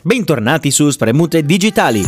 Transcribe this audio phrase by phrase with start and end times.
[0.00, 2.00] Bentornati su Spremute Digitali.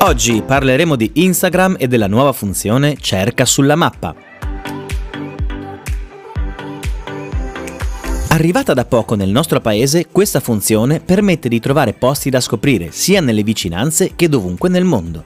[0.00, 4.16] Oggi parleremo di Instagram e della nuova funzione Cerca sulla mappa.
[8.30, 13.20] Arrivata da poco nel nostro paese, questa funzione permette di trovare posti da scoprire sia
[13.20, 15.24] nelle vicinanze che dovunque nel mondo.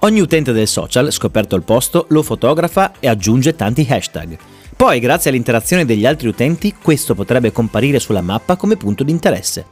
[0.00, 4.36] Ogni utente del social, scoperto il posto, lo fotografa e aggiunge tanti hashtag.
[4.80, 9.66] Poi, grazie all'interazione degli altri utenti, questo potrebbe comparire sulla mappa come punto di interesse.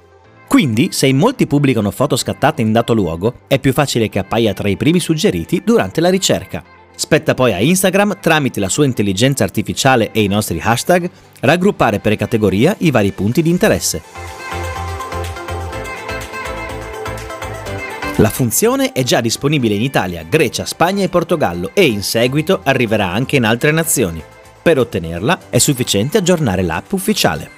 [0.47, 4.53] Quindi, se in molti pubblicano foto scattate in dato luogo, è più facile che appaia
[4.53, 6.63] tra i primi suggeriti durante la ricerca.
[6.95, 11.09] Spetta poi a Instagram, tramite la sua intelligenza artificiale e i nostri hashtag,
[11.41, 14.03] raggruppare per categoria i vari punti di interesse.
[18.17, 23.11] La funzione è già disponibile in Italia, Grecia, Spagna e Portogallo e in seguito arriverà
[23.11, 24.23] anche in altre nazioni.
[24.69, 27.49] Per ottenerla è sufficiente aggiornare l'app ufficiale.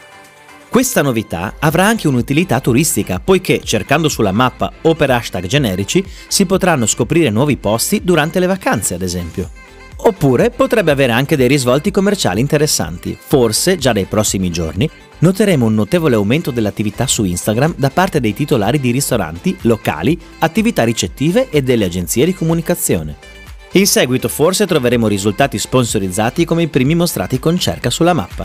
[0.68, 6.46] Questa novità avrà anche un'utilità turistica, poiché cercando sulla mappa o per hashtag generici si
[6.46, 9.50] potranno scoprire nuovi posti durante le vacanze, ad esempio.
[9.96, 13.18] Oppure potrebbe avere anche dei risvolti commerciali interessanti.
[13.20, 14.88] Forse, già nei prossimi giorni,
[15.18, 20.84] noteremo un notevole aumento dell'attività su Instagram da parte dei titolari di ristoranti, locali, attività
[20.84, 23.39] ricettive e delle agenzie di comunicazione.
[23.74, 28.44] In seguito forse troveremo risultati sponsorizzati come i primi mostrati con cerca sulla mappa.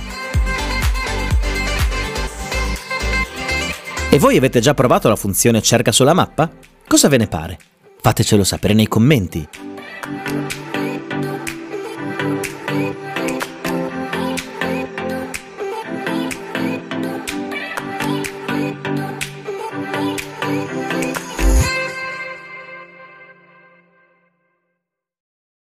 [4.12, 6.50] E voi avete già provato la funzione cerca sulla mappa?
[6.88, 7.58] Cosa ve ne pare?
[8.00, 9.48] Fatecelo sapere nei commenti.